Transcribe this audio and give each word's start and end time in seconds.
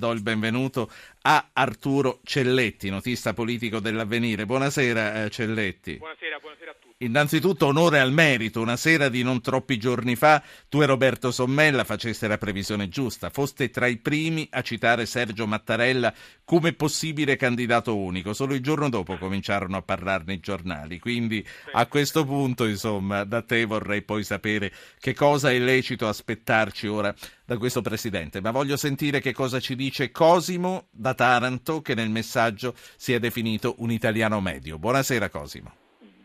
Do 0.00 0.12
il 0.12 0.22
benvenuto 0.22 0.90
a 1.20 1.50
Arturo 1.52 2.20
Celletti, 2.24 2.88
notista 2.88 3.34
politico 3.34 3.80
dell'avvenire. 3.80 4.46
Buonasera 4.46 5.24
eh, 5.24 5.30
Celletti. 5.30 5.98
Buonasera, 5.98 6.38
buonasera 6.38 6.70
a 6.70 6.74
tutti. 6.80 7.04
Innanzitutto 7.04 7.66
onore 7.66 7.98
al 8.00 8.12
merito, 8.12 8.60
una 8.60 8.76
sera 8.76 9.08
di 9.08 9.22
non 9.22 9.40
troppi 9.40 9.78
giorni 9.78 10.16
fa 10.16 10.42
tu 10.68 10.82
e 10.82 10.86
Roberto 10.86 11.30
Sommella 11.30 11.84
faceste 11.84 12.28
la 12.28 12.38
previsione 12.38 12.88
giusta, 12.88 13.30
foste 13.30 13.70
tra 13.70 13.86
i 13.86 13.98
primi 13.98 14.46
a 14.50 14.62
citare 14.62 15.06
Sergio 15.06 15.46
Mattarella 15.46 16.12
come 16.44 16.72
possibile 16.72 17.36
candidato 17.36 17.96
unico, 17.96 18.32
solo 18.32 18.54
il 18.54 18.62
giorno 18.62 18.88
dopo 18.88 19.16
cominciarono 19.16 19.76
a 19.76 19.82
parlarne 19.82 20.34
i 20.34 20.40
giornali, 20.40 20.98
quindi 20.98 21.46
a 21.72 21.86
questo 21.86 22.24
punto 22.24 22.66
insomma 22.66 23.24
da 23.24 23.42
te 23.42 23.64
vorrei 23.64 24.02
poi 24.02 24.24
sapere 24.24 24.72
che 24.98 25.14
cosa 25.14 25.50
è 25.50 25.58
lecito 25.58 26.08
aspettarci 26.08 26.86
ora 26.86 27.14
da 27.44 27.56
questo 27.56 27.82
Presidente, 27.82 28.40
ma 28.40 28.52
voglio 28.52 28.76
sentire 28.76 29.20
che 29.20 29.32
cosa 29.32 29.58
ci 29.58 29.74
dice 29.74 29.89
Cosimo 30.12 30.88
da 30.90 31.14
Taranto 31.14 31.80
che 31.80 31.94
nel 31.94 32.08
messaggio 32.08 32.72
si 32.74 33.12
è 33.12 33.18
definito 33.18 33.74
un 33.78 33.90
italiano 33.90 34.40
medio. 34.40 34.78
Buonasera 34.78 35.28
Cosimo. 35.28 35.74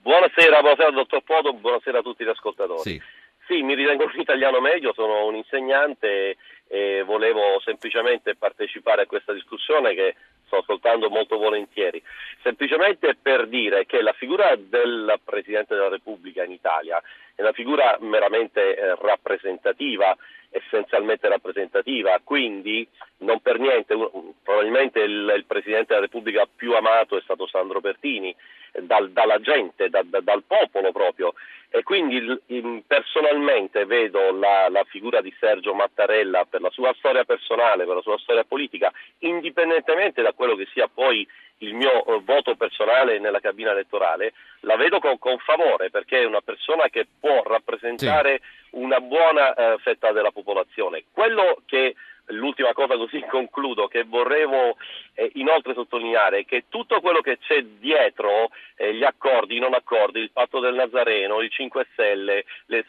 Buonasera, 0.01 0.61
buonasera 0.61 0.91
dottor 0.91 1.21
Poto, 1.23 1.53
buonasera 1.53 1.99
a 1.99 2.01
tutti 2.01 2.23
gli 2.23 2.29
ascoltatori. 2.29 2.79
Sì. 2.79 3.01
Sì, 3.47 3.61
mi 3.61 3.75
ritengo 3.75 4.05
un 4.05 4.19
italiano 4.19 4.59
medio, 4.59 4.93
sono 4.93 5.25
un 5.25 5.35
insegnante 5.35 6.37
e 6.67 7.03
volevo 7.03 7.59
semplicemente 7.63 8.35
partecipare 8.35 9.03
a 9.03 9.05
questa 9.05 9.33
discussione 9.33 9.93
che 9.93 10.15
sto 10.45 10.57
ascoltando 10.57 11.09
molto 11.09 11.37
volentieri. 11.37 12.01
Semplicemente 12.41 13.15
per 13.21 13.47
dire 13.47 13.85
che 13.85 14.01
la 14.01 14.13
figura 14.13 14.55
del 14.55 15.19
Presidente 15.23 15.75
della 15.75 15.89
Repubblica 15.89 16.43
in 16.43 16.51
Italia 16.51 17.01
è 17.35 17.41
una 17.41 17.53
figura 17.53 17.97
meramente 17.99 18.75
eh, 18.75 18.95
rappresentativa, 18.95 20.15
essenzialmente 20.55 21.27
rappresentativa, 21.27 22.19
quindi 22.23 22.87
non 23.19 23.39
per 23.41 23.59
niente, 23.59 23.95
probabilmente 24.41 24.99
il, 24.99 25.33
il 25.35 25.45
Presidente 25.45 25.87
della 25.87 26.05
Repubblica 26.05 26.47
più 26.53 26.73
amato 26.73 27.17
è 27.17 27.21
stato 27.21 27.47
Sandro 27.47 27.81
Pertini, 27.81 28.33
dal, 28.81 29.11
dalla 29.11 29.39
gente, 29.39 29.89
da, 29.89 30.01
da, 30.03 30.19
dal 30.21 30.43
popolo 30.43 30.91
proprio. 30.91 31.33
E 31.69 31.83
quindi 31.83 32.23
in, 32.47 32.83
personalmente 32.87 33.85
vedo 33.85 34.31
la, 34.31 34.69
la, 34.69 34.83
figura 34.85 35.21
di 35.21 35.33
Sergio 35.39 35.73
Mattarella 35.73 36.45
per 36.45 36.61
la 36.61 36.69
sua 36.69 36.93
storia 36.97 37.25
personale, 37.25 37.85
per 37.85 37.95
la 37.95 38.01
sua 38.01 38.17
storia 38.17 38.45
politica, 38.45 38.91
indipendentemente 39.19 40.21
da 40.21 40.31
quello 40.31 40.55
che 40.55 40.67
sia 40.71 40.87
poi 40.87 41.27
il 41.59 41.73
mio 41.73 42.03
uh, 42.05 42.23
voto 42.23 42.55
personale 42.55 43.19
nella 43.19 43.39
cabina 43.39 43.71
elettorale, 43.71 44.33
la 44.61 44.75
vedo 44.75 44.99
con, 44.99 45.17
con, 45.19 45.37
favore 45.39 45.89
perché 45.89 46.21
è 46.21 46.25
una 46.25 46.41
persona 46.41 46.89
che 46.89 47.07
può 47.19 47.43
rappresentare 47.43 48.41
sì. 48.41 48.77
una 48.77 48.99
buona 48.99 49.53
uh, 49.55 49.77
fetta 49.79 50.11
della 50.11 50.31
popolazione. 50.31 51.05
Quello 51.11 51.61
che 51.65 51.95
l'ultima 52.29 52.73
cosa 52.73 52.95
così 52.97 53.23
concludo 53.29 53.87
che 53.87 54.03
vorrevo 54.03 54.77
eh, 55.13 55.31
inoltre 55.35 55.73
sottolineare 55.73 56.39
è 56.39 56.45
che 56.45 56.65
tutto 56.69 56.99
quello 57.01 57.21
che 57.21 57.37
c'è 57.39 57.61
dietro 57.63 58.49
eh, 58.75 58.93
gli 58.93 59.03
accordi, 59.03 59.57
i 59.57 59.59
non 59.59 59.73
accordi, 59.73 60.19
il 60.19 60.31
patto 60.31 60.59
del 60.59 60.73
Nazareno, 60.73 61.41
i 61.41 61.49
5 61.49 61.87
Stelle, 61.93 62.45
le 62.67 62.83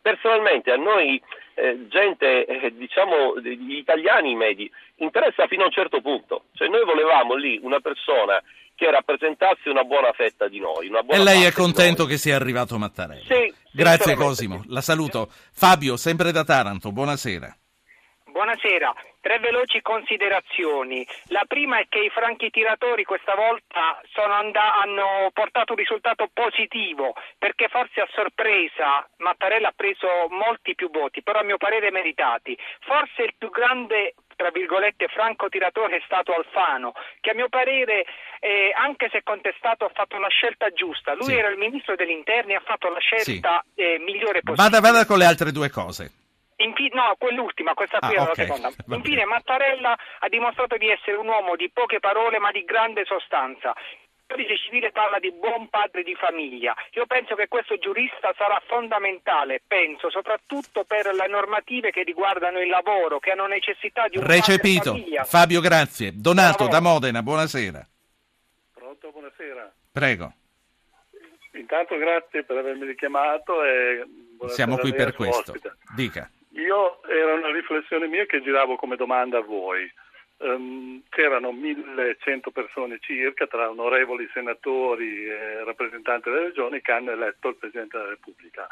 personalmente 0.00 0.70
a 0.70 0.76
noi 0.76 1.20
eh, 1.54 1.86
gente, 1.88 2.46
eh, 2.46 2.72
diciamo 2.76 3.38
gli 3.40 3.76
italiani 3.76 4.34
medi, 4.34 4.70
interessa 4.96 5.46
fino 5.46 5.62
a 5.62 5.66
un 5.66 5.72
certo 5.72 6.00
punto, 6.00 6.44
cioè 6.52 6.68
noi 6.68 6.84
volevamo 6.84 7.34
lì 7.34 7.58
una 7.62 7.80
persona 7.80 8.40
che 8.76 8.90
rappresentasse 8.92 9.68
una 9.68 9.82
buona 9.82 10.12
fetta 10.12 10.46
di 10.46 10.60
noi. 10.60 10.88
e 11.08 11.18
lei 11.18 11.42
è 11.42 11.50
contento 11.50 12.04
che 12.04 12.16
sia 12.16 12.36
arrivato 12.36 12.78
Mattarella? 12.78 13.24
Sì. 13.26 13.52
Grazie 13.72 14.14
Cosimo, 14.14 14.62
la 14.68 14.80
saluto. 14.80 15.28
Fabio, 15.52 15.96
sempre 15.96 16.30
da 16.30 16.44
Taranto, 16.44 16.92
buonasera. 16.92 17.56
Buonasera, 18.26 18.94
tre 19.20 19.38
veloci 19.38 19.80
considerazioni. 19.82 21.06
La 21.28 21.44
prima 21.46 21.78
è 21.78 21.86
che 21.88 22.00
i 22.00 22.10
franchi 22.10 22.50
tiratori 22.50 23.04
questa 23.04 23.34
volta 23.34 24.00
and- 24.28 24.56
hanno 24.56 25.30
portato 25.32 25.72
un 25.72 25.78
risultato 25.78 26.28
positivo 26.32 27.14
perché 27.38 27.68
forse 27.68 28.00
a 28.00 28.08
sorpresa 28.12 29.06
Mattarella 29.18 29.68
ha 29.68 29.74
preso 29.74 30.28
molti 30.30 30.74
più 30.74 30.90
voti, 30.90 31.22
però 31.22 31.40
a 31.40 31.44
mio 31.44 31.56
parere 31.56 31.90
meritati. 31.90 32.56
Forse 32.80 33.22
il 33.22 33.34
più 33.36 33.50
grande 33.50 34.14
tra 34.38 34.50
virgolette 34.52 35.08
franco 35.08 35.48
tiratore 35.48 35.96
è 35.96 36.02
stato 36.04 36.32
Alfano, 36.32 36.92
che 37.20 37.30
a 37.30 37.34
mio 37.34 37.48
parere, 37.48 38.06
eh, 38.38 38.72
anche 38.72 39.08
se 39.10 39.24
contestato, 39.24 39.84
ha 39.84 39.90
fatto 39.92 40.16
la 40.18 40.28
scelta 40.28 40.70
giusta. 40.70 41.14
Lui 41.14 41.34
sì. 41.34 41.34
era 41.34 41.48
il 41.48 41.58
ministro 41.58 41.96
degli 41.96 42.14
interni 42.14 42.52
e 42.52 42.56
ha 42.56 42.62
fatto 42.64 42.88
la 42.88 43.00
scelta 43.00 43.64
sì. 43.74 43.80
eh, 43.82 43.98
migliore 43.98 44.42
possibile. 44.42 44.54
Vada, 44.54 44.80
vada 44.80 45.04
con 45.06 45.18
le 45.18 45.24
altre 45.24 45.50
due 45.50 45.70
cose. 45.70 46.17
Infi- 46.60 46.90
no, 46.92 47.14
quell'ultima, 47.18 47.74
questa 47.74 47.98
qui 47.98 48.16
ah, 48.16 48.22
era 48.22 48.30
okay. 48.30 48.46
la 48.46 48.54
seconda. 48.54 48.70
Infine 48.96 49.24
Mattarella 49.24 49.96
ha 50.18 50.28
dimostrato 50.28 50.76
di 50.76 50.88
essere 50.88 51.16
un 51.16 51.28
uomo 51.28 51.54
di 51.54 51.70
poche 51.70 52.00
parole 52.00 52.38
ma 52.38 52.50
di 52.50 52.64
grande 52.64 53.04
sostanza. 53.04 53.74
Il 54.28 54.36
codice 54.36 54.58
civile 54.58 54.90
parla 54.90 55.18
di 55.18 55.32
buon 55.32 55.68
padre 55.68 56.02
di 56.02 56.14
famiglia. 56.14 56.74
Io 56.92 57.06
penso 57.06 57.34
che 57.34 57.48
questo 57.48 57.78
giurista 57.78 58.34
sarà 58.36 58.60
fondamentale, 58.66 59.62
penso, 59.66 60.10
soprattutto 60.10 60.84
per 60.84 61.06
le 61.14 61.28
normative 61.28 61.90
che 61.90 62.02
riguardano 62.02 62.60
il 62.60 62.68
lavoro, 62.68 63.20
che 63.20 63.30
hanno 63.30 63.46
necessità 63.46 64.08
di 64.08 64.18
un 64.18 64.26
Recepito. 64.26 64.96
Fabio, 65.24 65.60
grazie. 65.60 66.10
Donato 66.12 66.66
da 66.66 66.80
Modena, 66.80 67.22
buonasera. 67.22 67.86
Pronto, 68.74 69.10
buonasera. 69.10 69.72
Prego. 69.92 70.32
Intanto 71.52 71.96
grazie 71.96 72.44
per 72.44 72.58
avermi 72.58 72.86
richiamato 72.86 73.64
e 73.64 74.04
Siamo 74.46 74.76
qui 74.76 74.92
per 74.92 75.14
questo. 75.14 75.52
Ospite. 75.52 75.76
Dica. 75.94 76.30
Io 76.58 77.02
era 77.04 77.34
una 77.34 77.52
riflessione 77.52 78.08
mia 78.08 78.26
che 78.26 78.42
giravo 78.42 78.76
come 78.76 78.96
domanda 78.96 79.38
a 79.38 79.42
voi. 79.42 79.90
Um, 80.38 81.02
c'erano 81.08 81.52
1100 81.52 82.50
persone 82.50 82.98
circa, 83.00 83.46
tra 83.46 83.70
onorevoli 83.70 84.28
senatori 84.32 85.24
e 85.26 85.64
rappresentanti 85.64 86.30
delle 86.30 86.46
regioni, 86.46 86.80
che 86.80 86.92
hanno 86.92 87.12
eletto 87.12 87.48
il 87.48 87.56
Presidente 87.56 87.96
della 87.96 88.10
Repubblica. 88.10 88.66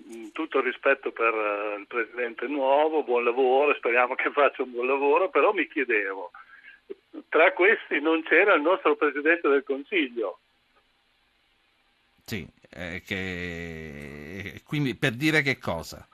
Mm, 0.00 0.28
tutto 0.32 0.60
rispetto 0.60 1.10
per 1.10 1.34
uh, 1.34 1.78
il 1.78 1.86
Presidente 1.86 2.46
nuovo, 2.46 3.02
buon 3.02 3.24
lavoro, 3.24 3.74
speriamo 3.74 4.14
che 4.14 4.30
faccia 4.30 4.62
un 4.62 4.70
buon 4.70 4.86
lavoro, 4.86 5.30
però 5.30 5.52
mi 5.52 5.66
chiedevo, 5.66 6.30
tra 7.28 7.52
questi 7.52 8.00
non 8.00 8.22
c'era 8.22 8.54
il 8.54 8.62
nostro 8.62 8.94
Presidente 8.96 9.48
del 9.48 9.64
Consiglio. 9.64 10.38
Sì, 12.24 12.46
eh, 12.70 13.02
che... 13.04 14.60
quindi 14.64 14.94
per 14.94 15.12
dire 15.12 15.42
che 15.42 15.58
cosa? 15.58 16.06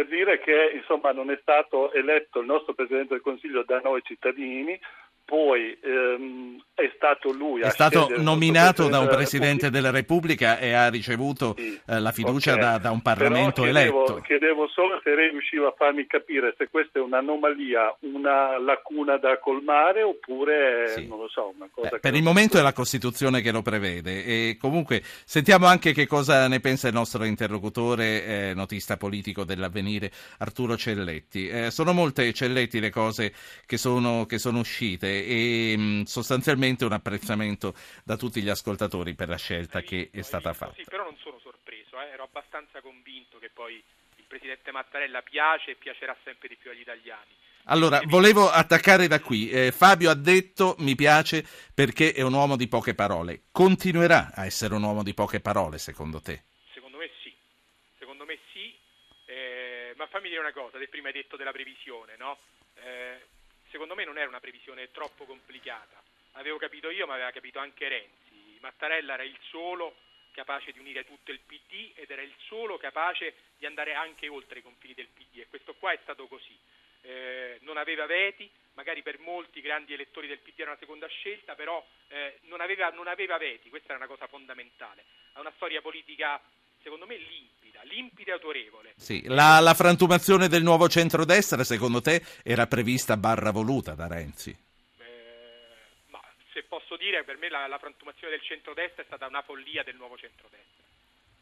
Per, 0.00 0.06
dire 0.06 0.40
che 0.40 0.72
insomma, 0.74 1.12
non 1.12 1.30
è 1.30 1.38
stato 1.42 1.92
eletto 1.92 2.40
il 2.40 2.46
nostro 2.46 2.72
Presidente 2.72 3.14
del 3.14 3.22
Consiglio 3.22 3.64
da 3.64 3.80
noi 3.80 4.00
cittadini, 4.02 4.78
poi 5.30 5.78
ehm, 5.80 6.60
è 6.74 6.90
stato 6.96 7.30
lui 7.30 7.60
è 7.60 7.70
stato 7.70 8.10
nominato 8.16 8.88
da 8.88 8.98
un 8.98 9.06
Presidente 9.06 9.70
della 9.70 9.92
Repubblica 9.92 10.58
e 10.58 10.72
ha 10.72 10.88
ricevuto 10.88 11.54
sì, 11.56 11.80
eh, 11.86 12.00
la 12.00 12.10
fiducia 12.10 12.54
okay. 12.54 12.64
da, 12.64 12.78
da, 12.78 12.90
un 12.90 13.00
Parlamento 13.00 13.62
chiedevo, 13.62 14.06
eletto. 14.06 14.20
Chiedevo 14.22 14.66
solo 14.66 15.00
se 15.04 15.14
lei 15.14 15.30
riusciva 15.30 15.68
a 15.68 15.74
farmi 15.76 16.04
capire 16.08 16.56
se 16.58 16.68
questa 16.68 16.98
è 16.98 17.02
un'anomalia, 17.02 17.96
una 18.00 18.58
lacuna 18.58 19.18
da 19.18 19.38
colmare 19.38 20.02
oppure 20.02 20.88
sì. 20.88 21.06
non 21.06 21.20
lo 21.20 21.28
so, 21.28 21.52
una 21.54 21.68
cosa 21.70 21.90
Beh, 21.90 22.00
Per 22.00 22.14
il 22.14 22.24
momento 22.24 22.58
è 22.58 22.62
la 22.62 22.72
Costituzione 22.72 23.40
che 23.40 23.52
lo 23.52 23.62
prevede 23.62 24.24
e 24.24 24.56
comunque 24.58 25.00
sentiamo 25.24 25.66
anche 25.66 25.92
che 25.92 26.08
cosa 26.08 26.48
ne 26.48 26.58
pensa 26.58 26.88
il 26.88 26.94
nostro 26.94 27.22
interlocutore 27.22 28.24
eh, 28.24 28.52
notista 28.54 28.96
politico 28.96 29.44
dell'avvenire 29.44 30.10
Arturo 30.38 30.76
Celletti. 30.76 31.46
Eh, 31.46 31.70
sono 31.70 31.92
molte 31.92 32.32
Celletti 32.32 32.80
le 32.80 32.90
cose 32.90 33.32
che 33.64 33.76
sono, 33.76 34.26
che 34.26 34.38
sono 34.38 34.58
uscite 34.58 35.18
e 35.24 35.76
mh, 35.76 36.02
sostanzialmente 36.04 36.84
un 36.84 36.92
apprezzamento 36.92 37.74
da 38.04 38.16
tutti 38.16 38.42
gli 38.42 38.48
ascoltatori 38.48 39.14
per 39.14 39.28
la 39.28 39.36
scelta 39.36 39.80
che 39.82 40.10
è 40.12 40.22
stata 40.22 40.52
fatta. 40.52 40.74
Sì, 40.74 40.84
però 40.84 41.04
non 41.04 41.16
sono 41.18 41.38
sorpreso, 41.42 42.00
eh, 42.00 42.08
ero 42.08 42.24
abbastanza 42.24 42.80
convinto 42.80 43.38
che 43.38 43.50
poi 43.50 43.74
il 43.74 44.24
Presidente 44.26 44.70
Mattarella 44.72 45.22
piace 45.22 45.72
e 45.72 45.74
piacerà 45.76 46.16
sempre 46.24 46.48
di 46.48 46.56
più 46.56 46.70
agli 46.70 46.80
italiani. 46.80 47.30
Allora, 47.64 48.00
volevo 48.06 48.50
attaccare 48.50 49.06
da 49.06 49.20
qui. 49.20 49.50
Eh, 49.50 49.70
Fabio 49.70 50.10
ha 50.10 50.14
detto 50.14 50.74
mi 50.78 50.94
piace 50.94 51.44
perché 51.74 52.12
è 52.12 52.22
un 52.22 52.32
uomo 52.32 52.56
di 52.56 52.68
poche 52.68 52.94
parole. 52.94 53.42
Continuerà 53.52 54.32
a 54.34 54.44
essere 54.44 54.74
un 54.74 54.82
uomo 54.82 55.02
di 55.02 55.14
poche 55.14 55.40
parole, 55.40 55.78
secondo 55.78 56.20
te? 56.20 56.44
Secondo 56.72 56.96
me 56.96 57.10
sì. 57.22 57.32
Secondo 57.98 58.24
me 58.24 58.38
sì. 58.52 58.74
Eh, 59.26 59.94
ma 59.96 60.06
fammi 60.06 60.28
dire 60.28 60.40
una 60.40 60.52
cosa, 60.52 60.78
te 60.78 60.88
prima 60.88 61.08
hai 61.08 61.14
detto 61.14 61.36
della 61.36 61.52
previsione, 61.52 62.16
no? 62.16 62.38
Eh, 62.74 63.20
secondo 63.70 63.94
me 63.94 64.04
non 64.04 64.18
era 64.18 64.28
una 64.28 64.40
previsione 64.40 64.90
troppo 64.90 65.24
complicata. 65.24 66.02
Avevo 66.32 66.58
capito 66.58 66.90
io, 66.90 67.06
ma 67.06 67.14
aveva 67.14 67.30
capito 67.30 67.58
anche 67.58 67.88
Renzi. 67.88 68.58
Mattarella 68.60 69.14
era 69.14 69.22
il 69.22 69.36
solo 69.48 69.96
capace 70.32 70.72
di 70.72 70.78
unire 70.78 71.04
tutto 71.04 71.32
il 71.32 71.40
PD 71.40 71.92
ed 71.94 72.10
era 72.10 72.22
il 72.22 72.32
solo 72.46 72.76
capace 72.78 73.34
di 73.58 73.66
andare 73.66 73.94
anche 73.94 74.28
oltre 74.28 74.60
i 74.60 74.62
confini 74.62 74.94
del 74.94 75.08
PD 75.08 75.40
e 75.40 75.48
questo 75.48 75.74
qua 75.74 75.92
è 75.92 75.98
stato 76.02 76.26
così. 76.26 76.56
Eh, 77.02 77.58
non 77.62 77.78
aveva 77.78 78.06
veti, 78.06 78.48
magari 78.74 79.02
per 79.02 79.18
molti 79.18 79.60
grandi 79.60 79.94
elettori 79.94 80.26
del 80.26 80.38
PD 80.38 80.60
era 80.60 80.70
una 80.70 80.78
seconda 80.78 81.06
scelta, 81.08 81.54
però 81.54 81.84
eh, 82.08 82.38
non, 82.42 82.60
aveva, 82.60 82.90
non 82.90 83.08
aveva 83.08 83.38
veti, 83.38 83.70
questa 83.70 83.88
era 83.88 83.96
una 83.96 84.06
cosa 84.06 84.26
fondamentale. 84.26 85.04
Ha 85.32 85.40
una 85.40 85.52
storia 85.56 85.80
politica 85.80 86.40
secondo 86.82 87.06
me 87.06 87.16
limpida 87.16 87.59
limpida, 87.84 87.94
limpida 87.94 88.30
e 88.30 88.34
autorevole. 88.34 88.94
Sì, 88.96 89.24
la, 89.26 89.60
la 89.60 89.74
frantumazione 89.74 90.48
del 90.48 90.62
nuovo 90.62 90.88
centrodestra, 90.88 91.64
secondo 91.64 92.00
te, 92.00 92.22
era 92.42 92.66
prevista 92.66 93.16
barra 93.16 93.50
voluta 93.50 93.94
da 93.94 94.06
Renzi? 94.06 94.50
Eh, 94.98 95.66
ma 96.06 96.20
se 96.52 96.62
posso 96.64 96.96
dire, 96.96 97.24
per 97.24 97.38
me 97.38 97.48
la, 97.48 97.66
la 97.66 97.78
frantumazione 97.78 98.32
del 98.36 98.42
centrodestra 98.42 99.02
è 99.02 99.06
stata 99.06 99.26
una 99.26 99.42
follia 99.42 99.82
del 99.82 99.96
nuovo 99.96 100.16
centrodestra. 100.16 100.84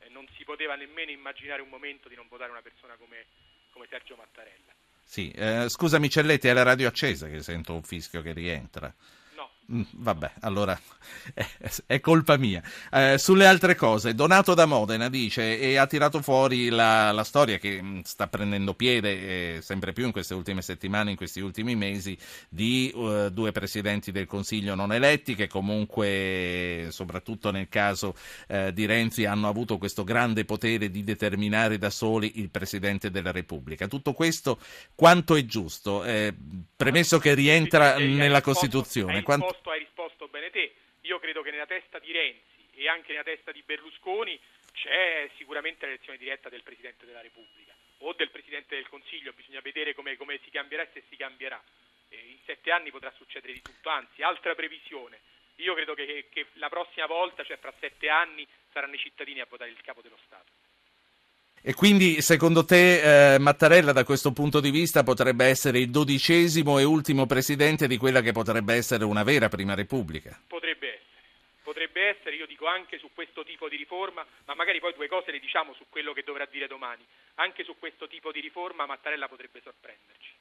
Eh, 0.01 0.09
non 0.11 0.27
si 0.37 0.45
poteva 0.45 0.75
nemmeno 0.75 1.11
immaginare 1.11 1.63
un 1.63 1.69
momento 1.69 2.09
di 2.09 2.15
non 2.15 2.27
votare 2.29 2.51
una 2.51 2.63
persona 2.63 2.95
come, 2.95 3.27
come 3.71 3.87
Sergio 3.89 4.17
Mattarella. 4.17 4.73
Sì, 5.05 5.31
eh, 5.31 5.69
scusami 5.69 6.11
Celletti, 6.11 6.49
è 6.49 6.53
la 6.53 6.63
radio 6.63 6.89
accesa 6.89 7.29
che 7.29 7.43
sento 7.43 7.73
un 7.73 7.83
fischio 7.83 8.21
che 8.21 8.33
rientra. 8.33 8.89
Mm, 8.89 9.39
vabbè, 9.69 10.33
allora 10.41 10.79
è 11.87 12.01
colpa 12.01 12.37
mia. 12.37 12.63
Eh, 12.91 13.19
sulle 13.19 13.47
altre 13.47 13.75
cose, 13.75 14.15
Donato 14.15 14.55
da 14.55 14.65
Modena 14.65 15.09
dice 15.09 15.59
e 15.59 15.77
ha 15.77 15.87
tirato 15.87 16.23
fuori 16.23 16.71
la, 16.71 17.13
la 17.13 17.25
storia 17.25 17.59
che 17.59 17.83
mm, 17.83 18.01
sta 18.03 18.29
prendendo 18.29 18.75
piede 18.75 19.57
eh, 19.57 19.63
sempre 19.63 19.93
più 19.93 20.07
in 20.07 20.13
queste 20.13 20.35
ultime 20.35 20.63
settimane, 20.63 21.11
in 21.11 21.17
questi 21.17 21.41
ultimi 21.41 21.77
mesi, 21.77 22.17
di 22.49 22.91
uh, 22.95 23.29
due 23.29 23.53
presidenti 23.53 24.11
del 24.11 24.27
Consiglio 24.27 24.75
non 24.75 24.93
eletti 24.93 25.35
che 25.35 25.49
comunque, 25.49 26.89
soprattutto 26.91 27.51
nel 27.51 27.69
caso 27.69 28.15
eh, 28.47 28.73
di 28.73 28.87
Renzi, 28.87 29.27
hanno 29.27 29.49
avuto 29.49 29.77
questo 29.77 30.05
grande 30.05 30.45
potere 30.45 30.91
di 30.91 31.05
determinare 31.05 31.77
da 31.79 31.91
soli 31.91 32.41
il 32.41 32.51
Presidente 32.51 33.11
della 33.11 33.33
Repubblica. 33.33 33.87
Tutto 33.87 34.13
questo 34.15 34.59
quanto 34.95 35.35
è 35.35 35.45
giusto? 35.45 36.05
Eh, 36.05 36.35
premesso 36.75 37.19
che 37.19 37.35
rientra 37.35 37.99
nella 37.99 38.41
Costituzione. 38.41 39.23
Quanto 39.23 39.58
risposto, 39.59 39.71
hai 39.71 39.79
risposto 39.81 40.29
bene 40.29 40.51
te. 40.51 40.75
Io 41.03 41.19
credo 41.19 41.43
che 41.43 41.51
nella 41.51 41.67
testa 41.67 41.99
di 41.99 42.13
Renzi 42.13 42.69
e 42.75 42.89
anche 42.89 43.13
nella 43.13 43.25
testa 43.25 43.53
di 43.53 43.63
Berlusconi 43.63 44.39
c'è 44.73 45.31
sicuramente 45.37 45.87
l'elezione 45.87 46.19
diretta 46.19 46.49
del 46.49 46.63
Presidente 46.63 47.05
della 47.07 47.21
Repubblica 47.21 47.75
o 47.99 48.13
del 48.13 48.31
Presidente 48.31 48.77
del 48.77 48.89
Consiglio, 48.89 49.33
bisogna 49.33 49.61
vedere 49.61 49.95
come, 49.95 50.17
come 50.17 50.39
si 50.45 50.51
cambierà 50.51 50.85
e 50.85 50.91
se 50.93 51.03
si 51.09 51.17
cambierà. 51.17 51.61
Eh, 52.11 52.17
in 52.17 52.39
sette 52.45 52.71
anni 52.71 52.91
potrà 52.91 53.13
succedere 53.17 53.53
di 53.53 53.63
tutto, 53.63 53.89
anzi, 53.89 54.23
altra 54.23 54.55
previsione. 54.55 55.21
Io 55.57 55.75
credo 55.75 55.95
che, 55.95 56.29
che 56.31 56.47
la 56.55 56.69
prossima 56.69 57.07
volta, 57.07 57.43
cioè 57.43 57.59
fra 57.59 57.75
sette 57.81 58.09
anni, 58.09 58.47
saranno 58.71 58.95
i 58.95 58.99
cittadini 58.99 59.41
a 59.41 59.47
votare 59.49 59.71
il 59.71 59.81
capo 59.83 60.01
dello 60.01 60.19
Stato. 60.25 60.68
E 61.61 61.75
quindi 61.75 62.23
secondo 62.23 62.65
te 62.65 63.35
eh, 63.35 63.39
Mattarella 63.39 63.93
da 63.93 64.05
questo 64.05 64.33
punto 64.33 64.61
di 64.61 64.71
vista 64.71 65.03
potrebbe 65.03 65.47
essere 65.47 65.81
il 65.81 65.91
dodicesimo 65.91 66.79
e 66.79 66.85
ultimo 66.85 67.27
presidente 67.27 67.87
di 67.87 67.97
quella 67.97 68.21
che 68.21 68.33
potrebbe 68.33 68.75
essere 68.75 69.05
una 69.05 69.25
vera 69.25 69.49
prima 69.49 69.75
repubblica? 69.75 70.41
Potrebbe 70.47 70.87
essere, 70.87 71.23
potrebbe 71.63 72.01
essere, 72.09 72.37
io 72.37 72.47
dico 72.47 72.67
anche 72.67 72.99
su 72.99 73.11
questo 73.13 73.45
tipo 73.45 73.69
di 73.69 73.77
riforma, 73.77 74.25
ma 74.47 74.55
magari 74.55 74.79
poi 74.79 74.95
due 74.95 75.09
cose 75.09 75.33
le 75.33 75.41
diciamo 75.41 75.75
su 75.75 75.85
quello 75.91 76.13
che 76.13 76.23
dovrà 76.25 76.47
dire 76.51 76.69
domani. 76.69 77.05
Anche 77.35 77.65
su 77.65 77.75
questo 77.79 78.07
tipo 78.07 78.31
di 78.31 78.41
riforma 78.41 78.87
Mattarella 78.87 79.29
potrebbe 79.29 79.61
sorprenderci. 79.61 80.38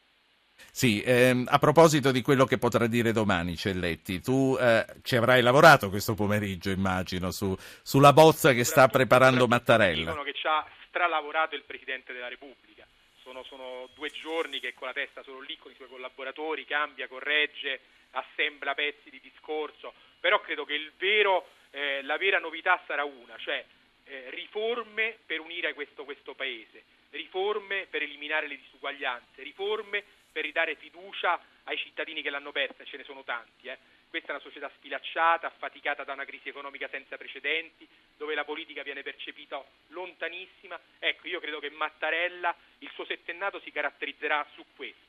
Sì, 0.71 1.01
ehm, 1.03 1.47
a 1.49 1.57
proposito 1.57 2.11
di 2.11 2.21
quello 2.21 2.45
che 2.45 2.57
potrà 2.57 2.87
dire 2.87 3.11
domani 3.11 3.55
Celletti, 3.55 4.21
tu 4.21 4.55
eh, 4.59 4.85
ci 5.03 5.15
avrai 5.15 5.41
lavorato 5.41 5.89
questo 5.89 6.13
pomeriggio, 6.13 6.69
immagino, 6.69 7.31
su, 7.31 7.55
sulla 7.81 8.13
bozza 8.13 8.53
che 8.53 8.63
sta 8.63 8.87
preparando 8.87 9.47
Mattarella. 9.47 10.11
Dicono 10.11 10.23
che 10.23 10.33
c'ha 10.33 10.65
stralavorato 10.87 11.55
il 11.55 11.63
Presidente 11.63 12.13
della 12.13 12.27
Repubblica. 12.27 12.85
Sono, 13.23 13.43
sono, 13.43 13.89
due 13.93 14.09
giorni 14.11 14.59
che 14.59 14.73
con 14.73 14.87
la 14.87 14.93
testa 14.93 15.23
solo 15.23 15.41
lì 15.41 15.57
con 15.57 15.71
i 15.71 15.75
suoi 15.75 15.89
collaboratori 15.89 16.65
cambia, 16.65 17.07
corregge, 17.07 17.79
assembla 18.11 18.73
pezzi 18.73 19.09
di 19.09 19.19
discorso, 19.19 19.93
però 20.19 20.39
credo 20.41 20.63
che 20.63 20.91
vero, 20.97 21.47
eh, 21.71 22.01
la 22.03 22.17
vera 22.17 22.39
novità 22.39 22.81
sarà 22.85 23.03
una, 23.03 23.35
cioè 23.37 23.65
eh, 24.05 24.29
riforme 24.29 25.17
per 25.25 25.39
unire 25.39 25.73
questo, 25.73 26.03
questo 26.05 26.33
Paese, 26.33 26.83
riforme 27.11 27.87
per 27.89 28.01
eliminare 28.01 28.47
le 28.47 28.57
disuguaglianze, 28.57 29.43
riforme 29.43 30.03
per 30.37 30.45
ridare 30.45 30.75
fiducia 30.75 31.41
ai 31.63 31.77
cittadini 31.77 32.21
che 32.21 32.29
l'hanno 32.29 32.51
persa, 32.51 32.83
ce 32.83 32.97
ne 32.97 33.03
sono 33.03 33.23
tanti. 33.23 33.69
Eh. 33.69 33.77
Questa 34.07 34.27
è 34.27 34.31
una 34.35 34.43
società 34.43 34.69
sfilacciata, 34.77 35.47
affaticata 35.47 36.03
da 36.03 36.13
una 36.13 36.25
crisi 36.25 36.49
economica 36.49 36.87
senza 36.89 37.17
precedenti, 37.17 37.87
dove 38.15 38.35
la 38.35 38.45
politica 38.45 38.83
viene 38.83 39.01
percepita 39.01 39.65
lontanissima. 39.87 40.79
Ecco, 40.99 41.27
io 41.27 41.39
credo 41.39 41.57
che 41.57 41.71
Mattarella, 41.71 42.55
il 42.79 42.91
suo 42.93 43.03
settennato 43.05 43.59
si 43.61 43.71
caratterizzerà 43.71 44.45
su 44.53 44.63
questo, 44.75 45.06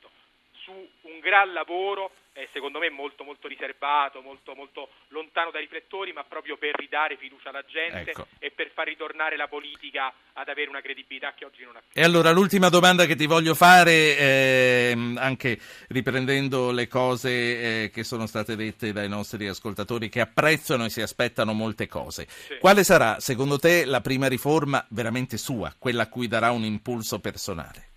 su 0.69 1.09
un 1.09 1.19
gran 1.21 1.55
lavoro, 1.55 2.11
eh, 2.35 2.49
secondo 2.53 2.79
me 2.79 2.91
molto, 2.91 3.25
molto 3.25 3.49
riservato, 3.49 4.21
molto, 4.21 4.55
molto 4.55 4.91
lontano 5.09 5.51
dai 5.51 5.63
riflettori, 5.63 6.13
ma 6.13 6.25
proprio 6.25 6.59
per 6.59 6.75
ridare 6.77 7.17
fiducia 7.17 7.49
alla 7.49 7.65
gente 7.65 8.11
ecco. 8.11 8.27
e 8.39 8.51
per 8.51 8.71
far 8.75 8.87
ritornare 8.87 9.37
la 9.37 9.49
politica 9.49 10.13
ad 10.35 10.49
avere 10.49 10.69
una 10.69 10.83
credibilità 10.83 11.33
che 11.35 11.47
oggi 11.47 11.65
non 11.65 11.77
ha 11.77 11.81
più. 11.81 12.01
E 12.01 12.05
allora 12.05 12.31
l'ultima 12.31 12.69
domanda 12.69 13.07
che 13.07 13.17
ti 13.17 13.27
voglio 13.27 13.55
fare, 13.55 14.17
eh, 14.19 15.15
anche 15.17 15.59
riprendendo 15.89 16.71
le 16.71 16.87
cose 16.87 17.31
eh, 17.85 17.91
che 17.91 18.05
sono 18.05 18.27
state 18.27 18.55
dette 18.55 18.93
dai 18.93 19.09
nostri 19.09 19.49
ascoltatori 19.49 20.09
che 20.11 20.21
apprezzano 20.21 20.85
e 20.85 20.91
si 20.91 21.01
aspettano 21.01 21.55
molte 21.55 21.87
cose. 21.89 22.27
Sì. 22.29 22.59
Quale 22.59 22.85
sarà 22.85 23.19
secondo 23.21 23.59
te 23.59 23.87
la 23.87 24.03
prima 24.03 24.29
riforma 24.29 24.85
veramente 24.91 25.39
sua, 25.39 25.75
quella 25.79 26.03
a 26.05 26.09
cui 26.09 26.29
darà 26.29 26.51
un 26.51 26.65
impulso 26.65 27.21
personale? 27.21 27.89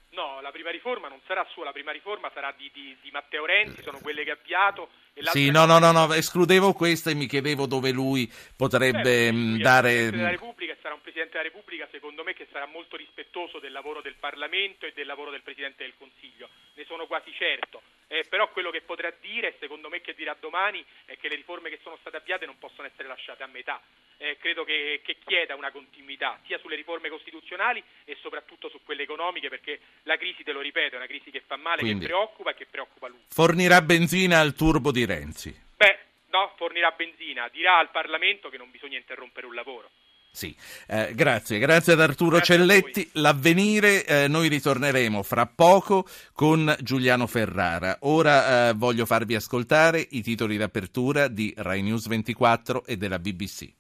prima 0.62 0.70
riforma 0.70 1.01
sarà 1.32 1.48
sua, 1.50 1.64
la 1.64 1.72
prima 1.72 1.94
riforma 1.94 2.30
sarà 2.34 2.54
di, 2.58 2.70
di, 2.74 2.96
di 3.02 3.10
Matteo 3.10 3.46
Renzi, 3.46 3.82
sono 3.82 4.00
quelle 4.02 4.26
che 4.26 4.32
ha 4.32 4.38
avviato. 4.38 4.90
sì, 5.32 5.50
no, 5.50 5.66
no, 5.66 5.80
no, 5.80 5.92
no, 5.94 6.14
escludevo 6.14 6.74
questa 6.74 7.10
e 7.10 7.16
mi 7.16 7.26
chiedevo 7.26 7.66
dove 7.68 7.92
lui 7.92 8.30
potrebbe 8.56 9.32
lui 9.32 9.62
dare... 9.62 10.10
Della 10.10 10.30
Repubblica 10.30 10.76
Presidente 11.12 11.38
della 11.38 11.50
Repubblica, 11.50 11.88
secondo 11.92 12.24
me, 12.24 12.34
che 12.34 12.48
sarà 12.52 12.66
molto 12.66 12.96
rispettoso 12.96 13.60
del 13.60 13.74
lavoro 13.74 14.02
del 14.02 14.16
Parlamento 14.16 14.86
e 14.86 14.94
del 14.94 15.06
lavoro 15.06 15.30
del 15.30 15.42
Presidente 15.42 15.84
del 15.84 15.94
Consiglio, 15.98 16.50
ne 16.76 16.86
sono 16.86 17.06
quasi 17.06 17.34
certo. 17.34 17.82
Eh, 18.08 18.26
però 18.30 18.50
quello 18.52 18.72
che 18.72 18.82
potrà 18.82 19.14
dire, 19.20 19.56
secondo 19.60 19.90
me 19.90 20.00
che 20.00 20.14
dirà 20.14 20.36
domani, 20.40 20.84
è 21.06 21.18
che 21.18 21.28
le 21.28 21.36
riforme 21.36 21.70
che 21.70 21.80
sono 21.84 21.98
state 22.00 22.18
avviate 22.18 22.46
non 22.46 22.58
possono 22.58 22.88
essere 22.88 23.10
lasciate 23.10 23.44
a 23.44 23.48
metà. 23.48 23.82
Eh, 24.18 24.38
credo 24.38 24.64
che, 24.64 25.02
che, 25.04 25.18
chieda 25.26 25.56
una 25.56 25.72
continuità 25.72 26.40
sia 26.46 26.60
sulle 26.60 26.76
riforme 26.76 27.10
costituzionali 27.10 27.84
e 28.06 28.16
soprattutto 28.22 28.70
su 28.70 28.80
quelle 28.84 29.04
economiche 29.04 29.50
perché 29.50 29.80
la 30.04 30.16
crisi, 30.16 30.44
te 30.44 30.52
lo 30.52 30.62
ripeto, 30.62 30.94
è 30.94 30.98
una 30.98 31.08
crisi 31.08 31.32
che 31.32 31.42
fa 31.42 31.58
male, 31.58 31.82
Quindi, 31.82 32.06
che 32.06 32.12
preoccupa 32.12 32.52
e 32.52 32.54
che 32.54 32.68
preoccupa 32.68 33.08
lui. 33.08 33.24
Fornirà 33.30 33.82
benzina 33.82 34.40
al 34.40 34.54
turbo 34.54 34.92
di 34.92 35.06
Renzi? 35.06 35.54
Beh, 35.76 36.00
no, 36.28 36.54
fornirà 36.56 36.92
benzina, 36.92 37.50
dirà 37.50 37.80
al 37.80 37.90
Parlamento 37.90 38.50
che 38.50 38.58
non 38.58 38.70
bisogna 38.70 38.98
interrompere 38.98 39.48
un 39.48 39.56
lavoro. 39.56 39.90
Sì, 40.34 40.56
eh, 40.88 41.12
grazie, 41.14 41.60
grazie 41.60 41.94
ad 41.94 42.00
Arturo 42.00 42.38
grazie 42.38 42.56
Celletti. 42.56 43.10
L'avvenire, 43.14 44.06
eh, 44.06 44.28
noi 44.30 44.48
ritorneremo 44.48 45.22
fra 45.24 45.46
poco 45.46 46.08
con 46.34 46.74
Giuliano 46.80 47.28
Ferrara. 47.28 47.98
Ora 48.02 48.70
eh, 48.70 48.74
voglio 48.74 49.06
farvi 49.06 49.36
ascoltare 49.36 50.06
i 50.12 50.22
titoli 50.22 50.56
d'apertura 50.56 51.28
di 51.28 51.54
Rai 51.58 51.82
News 51.82 52.08
24 52.08 52.86
e 52.86 52.96
della 52.96 53.20
BBC. 53.20 53.74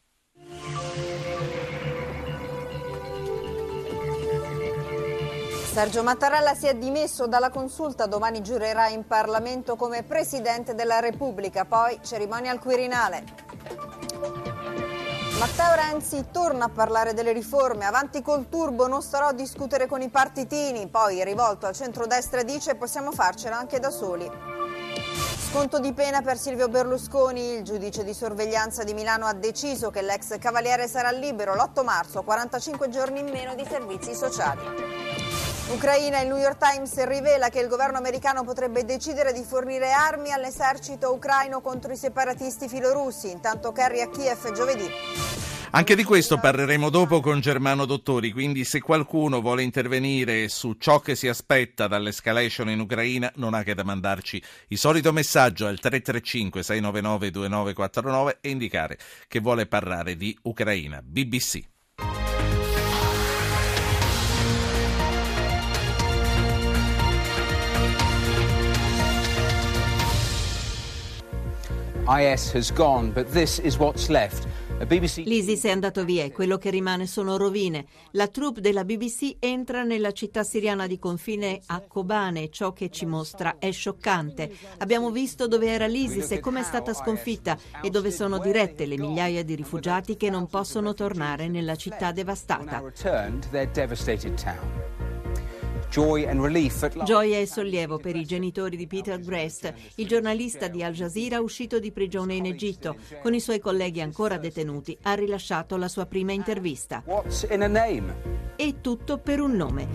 Sergio 5.71 6.03
Mattarella 6.03 6.53
si 6.53 6.67
è 6.67 6.75
dimesso 6.75 7.27
dalla 7.27 7.49
consulta, 7.49 8.05
domani 8.05 8.41
giurerà 8.41 8.89
in 8.89 9.07
Parlamento 9.07 9.77
come 9.77 10.03
Presidente 10.03 10.75
della 10.75 10.99
Repubblica, 10.99 11.63
poi 11.63 11.97
cerimonia 12.03 12.51
al 12.51 12.59
Quirinale. 12.59 13.50
Matteo 15.41 15.73
Renzi 15.73 16.25
torna 16.31 16.65
a 16.65 16.69
parlare 16.69 17.15
delle 17.15 17.31
riforme, 17.31 17.85
avanti 17.85 18.21
col 18.21 18.47
turbo, 18.47 18.87
non 18.87 19.01
starò 19.01 19.29
a 19.29 19.33
discutere 19.33 19.87
con 19.87 20.03
i 20.03 20.09
partitini, 20.09 20.87
poi 20.87 21.23
rivolto 21.23 21.65
al 21.65 21.73
centrodestra 21.73 22.43
dice 22.43 22.75
possiamo 22.75 23.11
farcela 23.11 23.57
anche 23.57 23.79
da 23.79 23.89
soli. 23.89 24.29
Sconto 25.49 25.79
di 25.79 25.93
pena 25.93 26.21
per 26.21 26.37
Silvio 26.37 26.69
Berlusconi, 26.69 27.53
il 27.53 27.63
giudice 27.63 28.03
di 28.03 28.13
sorveglianza 28.13 28.83
di 28.83 28.93
Milano 28.93 29.25
ha 29.25 29.33
deciso 29.33 29.89
che 29.89 30.03
l'ex 30.03 30.37
cavaliere 30.37 30.87
sarà 30.87 31.09
libero 31.09 31.55
l'8 31.55 31.83
marzo, 31.83 32.21
45 32.21 32.89
giorni 32.89 33.21
in 33.21 33.29
meno 33.29 33.55
di 33.55 33.65
servizi 33.67 34.13
sociali. 34.13 35.10
Ucraina, 35.71 36.19
il 36.19 36.27
New 36.27 36.37
York 36.37 36.57
Times 36.57 37.01
rivela 37.05 37.47
che 37.47 37.61
il 37.61 37.69
governo 37.69 37.97
americano 37.97 38.43
potrebbe 38.43 38.83
decidere 38.83 39.31
di 39.31 39.41
fornire 39.41 39.93
armi 39.93 40.33
all'esercito 40.33 41.13
ucraino 41.13 41.61
contro 41.61 41.93
i 41.93 41.95
separatisti 41.95 42.67
filorussi, 42.67 43.31
intanto 43.31 43.71
Kerry 43.71 44.01
a 44.01 44.09
Kiev 44.09 44.51
giovedì. 44.51 44.89
Anche 45.71 45.95
di 45.95 46.03
questo 46.03 46.39
parleremo 46.39 46.89
dopo 46.89 47.21
con 47.21 47.39
Germano 47.39 47.85
Dottori, 47.85 48.33
quindi 48.33 48.65
se 48.65 48.81
qualcuno 48.81 49.39
vuole 49.39 49.63
intervenire 49.63 50.49
su 50.49 50.73
ciò 50.73 50.99
che 50.99 51.15
si 51.15 51.29
aspetta 51.29 51.87
dall'escalation 51.87 52.69
in 52.69 52.81
Ucraina 52.81 53.31
non 53.35 53.53
ha 53.53 53.63
che 53.63 53.73
da 53.73 53.85
mandarci 53.85 54.43
il 54.67 54.77
solito 54.77 55.13
messaggio 55.13 55.67
al 55.67 55.79
335 55.79 56.63
699 56.63 57.31
2949 57.31 58.37
e 58.41 58.49
indicare 58.49 58.97
che 59.29 59.39
vuole 59.39 59.65
parlare 59.67 60.17
di 60.17 60.37
Ucraina. 60.41 61.01
BBC. 61.01 61.61
L'ISIS 75.23 75.63
è 75.63 75.69
andato 75.69 76.03
via 76.03 76.25
e 76.25 76.31
quello 76.31 76.57
che 76.57 76.69
rimane 76.69 77.07
sono 77.07 77.37
rovine. 77.37 77.85
La 78.11 78.27
troupe 78.27 78.59
della 78.59 78.83
BBC 78.83 79.35
entra 79.39 79.83
nella 79.83 80.11
città 80.11 80.43
siriana 80.43 80.87
di 80.87 80.99
confine 80.99 81.61
a 81.67 81.79
Kobane 81.79 82.43
e 82.43 82.49
ciò 82.49 82.73
che 82.73 82.89
ci 82.89 83.05
mostra 83.05 83.59
è 83.59 83.71
scioccante. 83.71 84.51
Abbiamo 84.79 85.09
visto 85.11 85.47
dove 85.47 85.67
era 85.67 85.85
l'ISIS 85.85 86.31
e 86.31 86.39
come 86.41 86.59
è 86.59 86.63
stata 86.63 86.93
sconfitta 86.93 87.57
e 87.81 87.89
dove 87.89 88.11
sono 88.11 88.39
dirette 88.39 88.85
le 88.85 88.97
migliaia 88.97 89.43
di 89.43 89.55
rifugiati 89.55 90.17
che 90.17 90.29
non 90.29 90.47
possono 90.47 90.93
tornare 90.93 91.47
nella 91.47 91.75
città 91.75 92.11
devastata. 92.11 92.83
Gioia 97.03 97.37
e 97.37 97.45
sollievo 97.45 97.97
per 97.97 98.15
i 98.15 98.23
genitori 98.23 98.77
di 98.77 98.87
Peter 98.87 99.19
Brest, 99.19 99.73
il 99.95 100.07
giornalista 100.07 100.69
di 100.69 100.81
Al 100.83 100.93
Jazeera 100.93 101.41
uscito 101.41 101.79
di 101.79 101.91
prigione 101.91 102.35
in 102.35 102.45
Egitto. 102.45 102.95
Con 103.21 103.33
i 103.33 103.41
suoi 103.41 103.59
colleghi 103.59 103.99
ancora 103.99 104.37
detenuti 104.37 104.97
ha 105.01 105.13
rilasciato 105.15 105.75
la 105.75 105.89
sua 105.89 106.05
prima 106.05 106.31
intervista. 106.31 107.03
E 108.55 108.75
tutto 108.79 109.17
per 109.17 109.41
un 109.41 109.51
nome. 109.51 109.87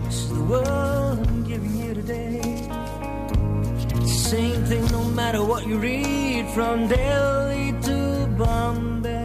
Same 4.05 4.63
thing 4.69 4.91
no 4.91 5.03
matter 5.15 5.41
what 5.41 5.65
you 5.65 5.79
read 5.79 6.47
from 6.53 6.89
Delhi 6.89 7.73
to 7.81 8.27
Bombay. 8.37 9.16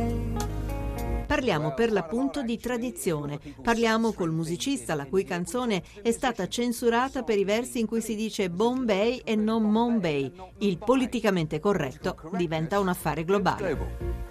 Parliamo 1.41 1.73
per 1.73 1.91
l'appunto 1.91 2.43
di 2.43 2.59
tradizione. 2.59 3.39
Parliamo 3.63 4.13
col 4.13 4.29
musicista 4.31 4.93
la 4.93 5.07
cui 5.07 5.23
canzone 5.23 5.81
è 6.03 6.11
stata 6.11 6.47
censurata 6.47 7.23
per 7.23 7.39
i 7.39 7.43
versi 7.43 7.79
in 7.79 7.87
cui 7.87 7.99
si 7.99 8.13
dice 8.13 8.51
Bombay 8.51 9.23
e 9.23 9.35
non 9.35 9.63
Mombay. 9.63 10.31
Il 10.59 10.77
politicamente 10.77 11.59
corretto 11.59 12.29
diventa 12.33 12.79
un 12.79 12.89
affare 12.89 13.25
globale. 13.25 14.30